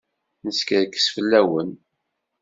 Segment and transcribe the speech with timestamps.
[0.43, 1.69] Neskerkes fell-awen.